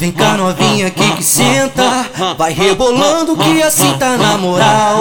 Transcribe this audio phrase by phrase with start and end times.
[0.00, 4.98] Vem cá novinha aqui que senta Vai rebolando que assim tá na moral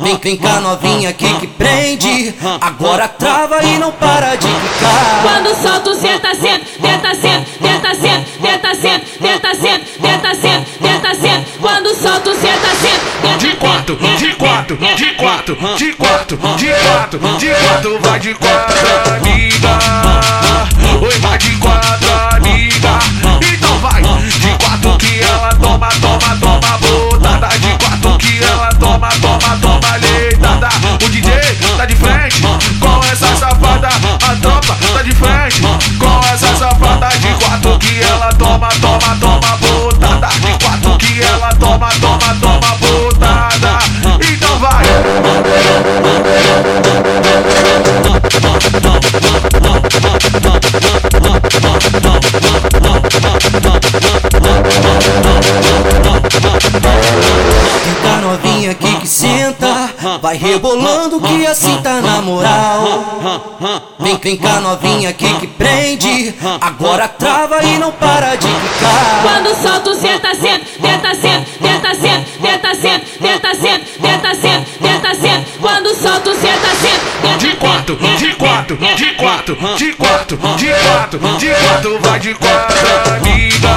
[0.00, 5.54] Vem, vem cá novinha aqui que prende Agora trava e não para de ficar Quando
[5.62, 11.50] solto senta, senta, tenta, senta, tenta, senta, tenta, senta, tenta, senta, tenta, senta, tenta, senta
[11.60, 17.54] Quando solto senta, senta, De quatro, de quatro, de quatro, de quatro, de quatro, de
[17.54, 19.78] quatro, vai de quatro, amiga
[21.00, 21.71] Oi, vai de quatro,
[31.00, 31.41] Would you do?
[59.12, 63.20] Senta Vai rebolando que assim tá na moral
[64.00, 69.54] Vem, vem cá novinha aqui que prende Agora trava e não para de ficar Quando
[69.62, 75.50] solto senta, senta, tenta, senta, tenta, senta, tenta, senta, tenta, senta, tenta, senta, tenta, senta
[75.60, 81.48] Quando solto senta, senta, De quatro, de quatro, de quatro, de quatro, de quatro, de
[81.48, 83.71] quatro, vai de quatro, amiga